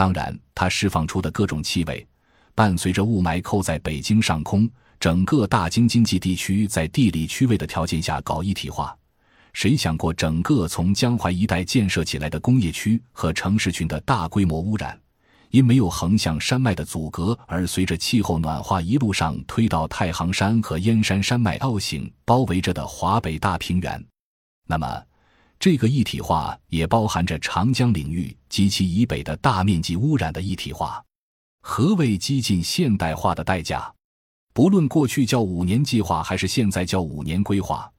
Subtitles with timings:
[0.00, 2.08] 当然，它释放出的各种气味，
[2.54, 4.66] 伴随着雾霾扣在北京上空，
[4.98, 8.96] 整个大京津冀地区在地理区位的条件下搞一体化。
[9.52, 14.98] 谁想过，整个从江淮一带建设起来的工业区和城市群的大规模污染，
[15.50, 24.02] 因没有横向山脉的阻隔，而随着气候暖化一路上推到太行山和燕山山脉凹形包围着的华北大平原？
[24.66, 25.02] 那么，
[25.60, 31.04] 这个一体化也包含着长江领域及其以北的大面积污染的一体化。
[31.60, 33.92] 何谓激进现代化的代价？
[34.54, 37.92] 不论过去叫五年计划，还是现在叫五年规划。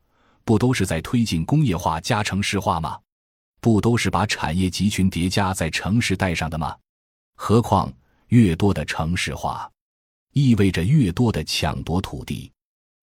[0.43, 2.97] 不都是在推进工业化加城市化吗？
[3.59, 6.75] 不都是把产业集群叠加在城市带上的吗？
[7.35, 7.93] 何况
[8.29, 9.71] 越多的城市化，
[10.33, 12.51] 意味着越多的抢夺土地。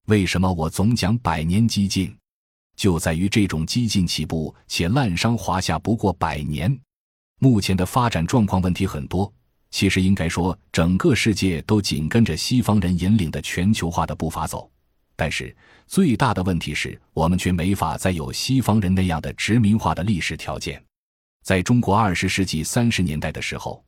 [0.06, 2.12] 为什么我总讲百年激进？
[2.78, 6.80] 就在于这种激进起步且滥觞华夏不过百年。
[7.41, 9.30] 目前的发展状况问题很多，
[9.73, 14.71] 其实应该说整个世界都紧跟着西方人引领的全球化的步伐走。
[15.16, 15.54] 但是
[15.88, 20.80] 最大的问题是我们却没法再有西方人那样的殖民化的历史条件。
[21.45, 23.84] 在中国二十世纪三十年代的时候，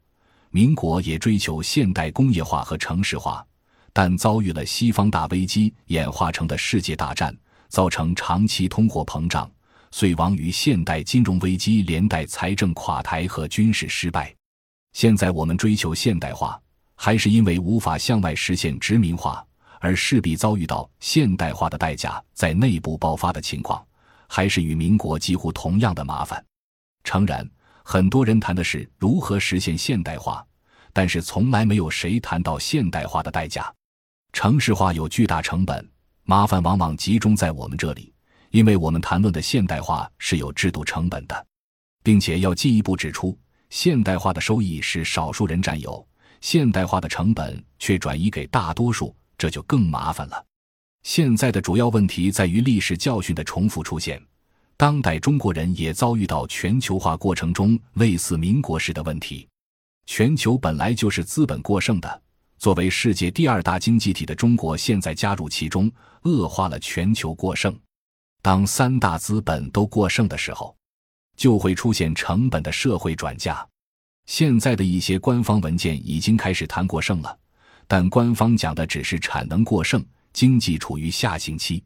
[0.51, 3.47] 民国也追求现代工业化和城市化，
[3.93, 7.33] 但遭遇了西方大危机演化成的世界大战，
[7.71, 9.51] 造成长期通货膨胀，
[9.91, 14.35] 遂亡于现代金融危机，连带财政垮台和军事失败。
[14.93, 16.61] 现在我们追求现代化，
[16.95, 19.43] 还是因为无法向外实现殖民化。
[19.83, 23.83] 而势必遭遇到现代化的代价，在内部爆发的情况，
[24.29, 26.45] 还是与民国几乎同样的麻烦。
[27.03, 27.49] 诚然，
[27.83, 30.47] 很多人谈的是如何实现现代化，
[30.93, 33.73] 但是从来没有谁谈到现代化的代价。
[34.35, 35.89] 城市化有巨大成本，
[36.31, 38.15] 麻烦往往集中在我们这里，
[38.51, 41.47] 因为我们谈论的现代化是有制度成本的，
[42.05, 43.37] 并且要进一步指出，
[43.69, 46.07] 现代化的收益是少数人占有，
[46.41, 49.13] 现代化的成本却转移给大多数。
[49.37, 50.41] 这就更麻烦了。
[51.03, 54.23] 现在的主要问题在于历史教训的重复出现，
[54.77, 59.49] 当代中国人也遭遇到全球化过程中类似民国时的问题。
[60.07, 62.23] 全球本来就是资本过剩的，
[62.61, 65.91] 作为世界第二大经济体的中国，现在加入其中，
[66.25, 67.75] 恶化了全球过剩。
[68.43, 70.77] 当三大资本都过剩的时候，
[71.39, 73.67] 就会出现成本的社会转嫁。
[74.27, 77.35] 现在的一些官方文件已经开始谈过剩了。
[77.89, 80.05] 但官方讲的只是产能过剩，
[80.35, 81.83] 经济处于下行期。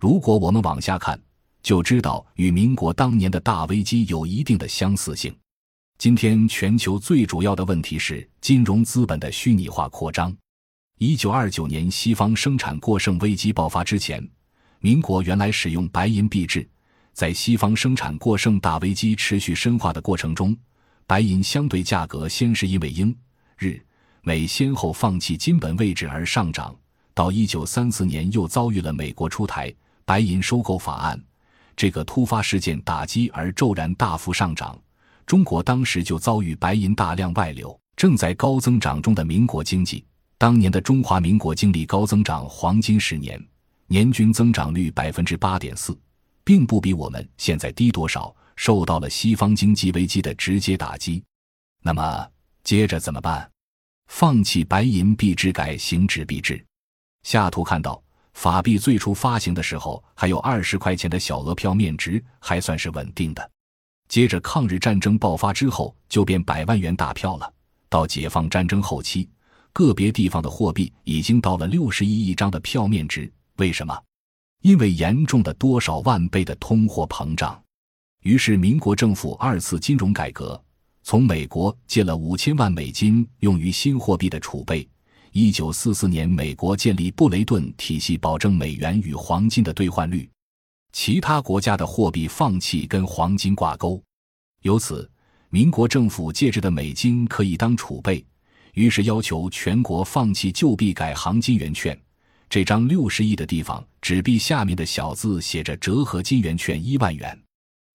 [0.00, 1.16] 如果我们往下看，
[1.62, 5.32] 就知道与民国当年的大危机有一定的相似性。
[5.98, 10.32] 今天全球最主要的问题是金融资本的虚拟化扩张。
[10.98, 14.24] 一九二九年西方生产过剩危机爆发之前，
[14.78, 16.64] 民国原来使用白银币制，
[17.12, 20.56] 在西方生产过剩大危机持续深化的过程中，
[21.04, 23.12] 白银相对价格先是因为英
[23.56, 23.76] 日。
[24.22, 26.72] 美先后放弃金本位置而上涨，
[27.12, 31.20] 到一九三四年又遭遇了美国出台白银收购法案，
[31.74, 34.78] 这个突发事件打击而骤然大幅上涨。
[35.28, 40.02] 中国当时就遭遇白银大量外流，正在高增长中的民国经济，
[40.38, 43.38] 当年的中华民国经历高增长黄金十年，
[43.88, 45.94] 年均增长率百分之八点四，
[46.44, 51.22] 并不比我们现在低多少，受到了西方经济危机的直接打击。
[51.82, 52.26] 那么
[52.64, 53.46] 接着怎么办？
[54.06, 56.64] 放弃白银币制，改行纸币制。
[57.22, 58.02] 下图看到，
[58.32, 63.50] 法币最初发行的时候还有二十块钱的小额票面值，还算是稳定的。
[64.08, 67.52] 接着抗日战争爆发之后，就变百万元大票了。
[67.90, 69.28] 到解放战争后期，
[69.72, 73.30] 个别地方的货币已经到了六十亿一张的票面值。
[73.56, 73.96] 为什么？
[74.62, 77.62] 因为严重的多少万倍的通货膨胀。
[78.22, 80.60] 于是民国政府二次金融改革。
[81.04, 84.86] 从美国借了五千万美金用于新货币的储备。
[85.32, 90.28] 一九四四年，美国建立布雷顿体系，保证美元与黄金的兑换率。
[90.92, 94.02] 其他国家的货币放弃跟黄金挂钩，
[94.62, 95.08] 由此，
[95.50, 98.24] 民国政府借着的美金可以当储备，
[98.74, 101.98] 于是要求全国放弃旧币，改行金圆券。
[102.50, 107.38] 这张六十亿的地方，纸币下面的小字写着“折合金圆券一万元”，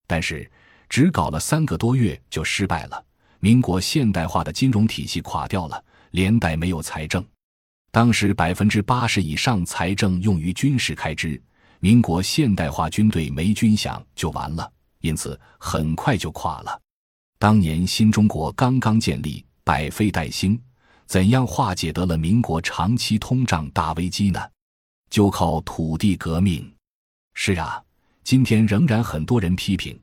[0.07, 0.49] 但是。
[0.89, 3.03] 只搞了三个多月就失败了，
[3.39, 7.25] 民国现代化的金融体系垮掉了，连带没有财政。
[7.89, 11.41] 当时百分之八十以上财政用于军事开支，
[11.83, 14.71] 民国现代化军队没军饷就完了，
[15.01, 16.79] 因此很快就垮了。
[17.37, 20.57] 当年新中国刚刚建立，百废待兴，
[21.07, 24.39] 怎样化解得了民国长期通胀大危机呢？
[25.09, 26.73] 就靠土地革命。
[27.33, 27.83] 是啊，
[28.23, 29.99] 今天仍然很多人批评。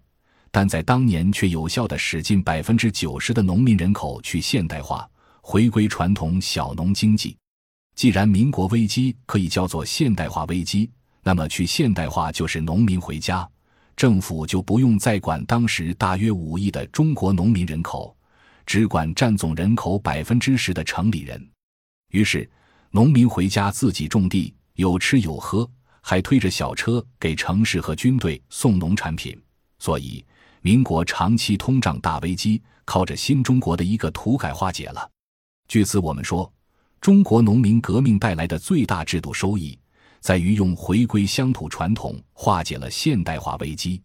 [0.51, 5.09] 但在当年却有效地使近百分之九十的农民人口去现代化，
[5.41, 7.35] 回归传统小农经济。
[7.95, 10.91] 既然民国危机可以叫做现代化危机，
[11.23, 13.49] 那么去现代化就是农民回家，
[13.97, 18.17] 政府就不用再管当时大约五亿的中国农民人口，
[18.65, 21.49] 只管占总人口百分之十的城里人。
[22.13, 22.49] 于是，
[22.91, 25.71] 农民回家自己种地，有吃有喝，
[26.01, 29.39] 还推着小车给城市和军队送农产品。
[29.79, 30.25] 所以，
[30.63, 35.09] 民国长期通胀大危机靠着新中国的一个土改化解了。
[35.69, 36.51] 据此，我们说，
[37.01, 39.79] 中国农民革命带来的最大制度收益。
[40.21, 44.01] 在于用回归乡土传统化解了现代化危机。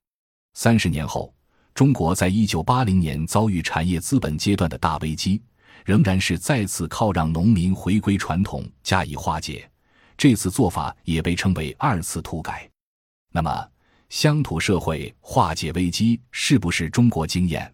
[0.54, 1.34] 三十年后，
[1.74, 5.42] 中国在一九八零年遭遇产业资本阶段的大危机，
[5.84, 9.70] 仍然是再次靠让农民回归传统加以化解。
[10.18, 12.70] 这次做法也被称为二次土改。
[13.34, 13.70] 那么，
[14.08, 17.70] 乡土社会化解危机是不是中国经验？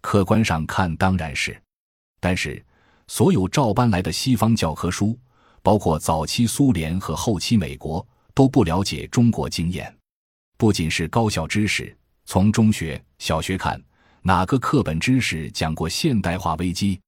[0.00, 1.54] 客观上看，当然是。
[2.20, 2.64] 但是，
[3.06, 5.18] 所有照搬来的西方教科书。
[5.64, 9.96] 包括早期苏联和后期美国都不了解中国经验，
[10.58, 11.96] 不仅是高校知识，
[12.26, 13.82] 从中学、小学看，
[14.20, 17.00] 哪个课本知识讲过现代化危机？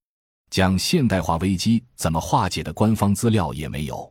[0.49, 4.11] 讲现代化危机怎么化解的官方资料也没有，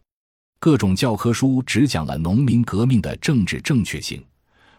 [0.60, 4.24] 各种教科书只讲了农民革命的政治正确性，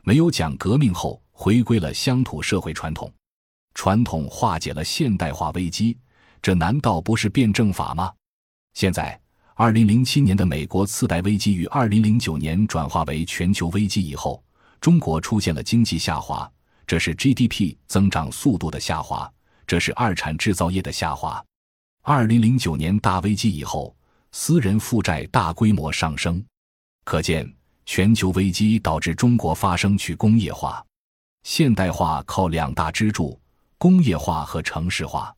[0.05, 3.13] 没有讲革命后回归了乡土社会传统，
[3.75, 5.99] 传统化解了现代化危机，
[6.41, 8.13] 这难道不是辩证法吗？
[8.75, 9.21] 现在。
[9.59, 14.45] 二零零七年的美国次贷危机于二零零九年转化为全球危机以后，
[14.83, 16.47] 中国出现了经济下滑，
[16.87, 19.33] 这是 GDP 增长速度的下滑，
[19.67, 21.43] 这是二产制造业的下滑。
[22.03, 23.97] 二零零九年大危机以后，
[24.31, 26.45] 私人负债大规模上升，
[27.07, 27.51] 可见
[27.87, 30.85] 全球危机导致中国发生去工业化、
[31.45, 33.41] 现代化靠两大支柱：
[33.79, 35.35] 工业化和城市化。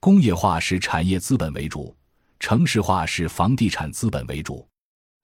[0.00, 1.94] 工业化是产业资本为主。
[2.42, 4.66] 城市化是房地产资本为主，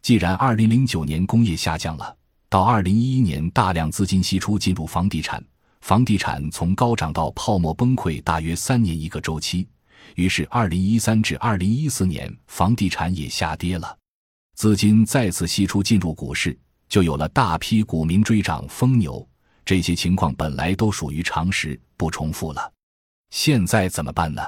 [0.03, 2.17] 既然二零零九年工业下降了，
[2.49, 5.45] 到二零一一年大量资金析出进入房地产，
[5.81, 9.67] 房地产从高涨到泡沫崩溃大约三年一个周期，
[10.15, 13.99] 于是二零一三至二零一四年房地产也下跌了，
[14.55, 16.57] 资金再次析出进入股市，
[16.89, 19.29] 就有了大批股民追涨疯牛，
[19.65, 22.73] 这些情况本来都属于常识，不重复了。
[23.31, 24.41] 现在怎么办呢？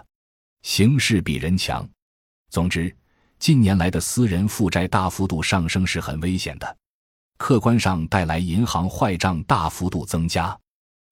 [0.62, 1.84] 形势比人强。
[2.50, 2.92] 总之，
[3.38, 6.76] 近年来的私人负债大幅度上升是很危险的，
[7.38, 10.58] 客观上带来银行坏账大幅度增加，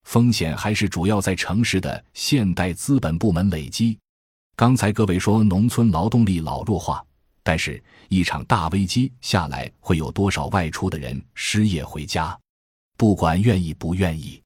[0.03, 3.97] 风险还是主要在城市的现代资本部门累积。
[4.57, 7.05] 刚才各位说农村劳动力老弱化，
[7.45, 12.37] 但是一场大危机下来，会有多少外出的人失业回家？
[12.97, 14.43] 不管愿意不愿意，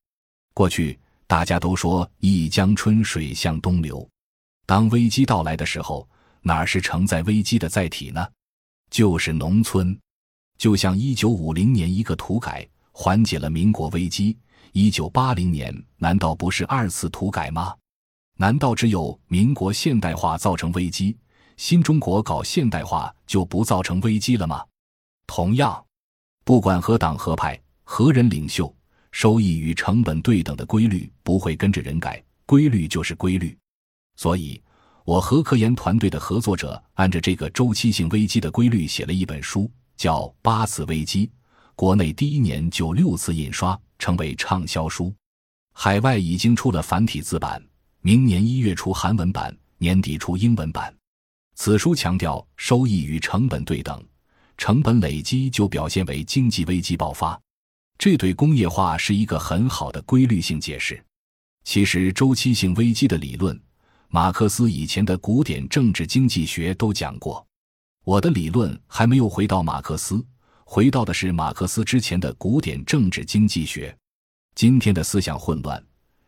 [0.52, 4.06] 过去大家都说一江春水向东流，
[4.66, 6.06] 当危机到来的时候。
[6.42, 8.26] 哪是承载危机的载体呢？
[8.90, 9.98] 就是农村。
[10.58, 14.36] 就像一九五零年一个土改缓解了民国危机，
[14.72, 17.74] 一九八零年难道不是二次土改吗？
[18.36, 21.16] 难道只有民国现代化造成危机，
[21.56, 24.64] 新中国搞现代化就不造成危机了吗？
[25.26, 25.84] 同样，
[26.44, 28.72] 不管何党何派何人领袖，
[29.10, 33.56] 收益与成本对等的规律不会跟着人改，规律就是规律。
[34.16, 34.60] 所以。
[35.04, 41.26] 我和科研团队的合作者按着这个周期性危机的规律写了一本书，叫《八次危机》，
[41.74, 45.12] 国内第一年就六次印刷，成为畅销书。
[45.72, 47.60] 海外已经出了繁体字版，
[48.00, 50.94] 明年一月出韩文版，年底出英文版。
[51.54, 54.00] 此书强调收益与成本对等，
[54.56, 57.38] 成本累积就表现为经济危机爆发。
[57.98, 61.02] 这对工业化是一个很好的规律性解释。
[61.64, 63.60] 其实周期性危机的理论。
[64.14, 67.46] 马克思以前的古典政治经济学都讲过，
[68.04, 70.22] 我的理论还没有回到马克思，
[70.66, 73.96] 回到的是马克思之前的古典政治经济学。
[74.54, 75.82] 今天的思想混乱，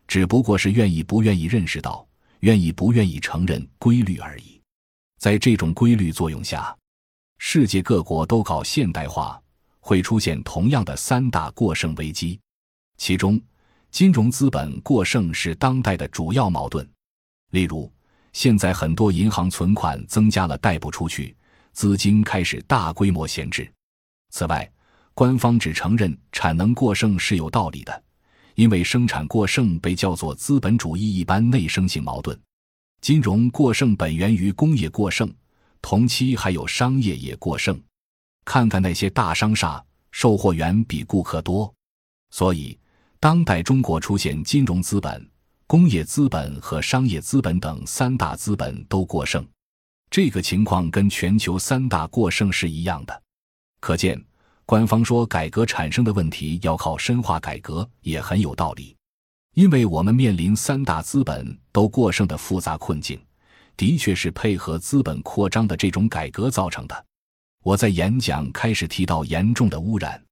[0.07, 2.07] 只不过是愿意不愿意认识到，
[2.39, 4.59] 愿意不愿意承认规律而已。
[5.19, 6.75] 在这种规律作用下，
[7.37, 9.39] 世界各国都搞现代化，
[9.79, 12.39] 会出现同样的三大过剩危机，
[12.97, 13.39] 其中
[13.91, 16.83] 金融资本过剩是当代的主要矛盾。
[17.55, 17.89] 例如，
[18.33, 21.33] 现在很多银行存款增加了，贷不出去，
[21.71, 23.71] 资金开始大规模闲置。
[24.29, 24.69] 此外，
[25.13, 28.03] 官方只承认产能过剩是有道理的，
[28.55, 32.37] 因为生产过剩被叫做资本主义一般内生性矛盾。
[32.99, 35.33] 金融过剩本源于工业过剩，
[35.81, 37.81] 同期还有商业也过剩。
[38.43, 39.81] 看看那些大商厦，
[40.11, 41.73] 售货员比顾客多，
[42.31, 42.77] 所以。
[43.17, 45.27] 当代中国出现金融资本、
[45.67, 49.43] 工业资本和商业资本等三大资本都过剩，
[50.11, 53.23] 这个情况跟全球三大过剩是一样的。
[53.79, 54.23] 可见，
[54.67, 58.95] 官方说改革产生的问题要靠深化改革也很有道理，
[59.55, 63.19] 因为我们面临三大资本都过剩的复杂困境，
[63.75, 67.05] 的确是配合资本扩张的这种改革造成的。
[67.63, 70.23] 我在演讲开始提到严重的污染。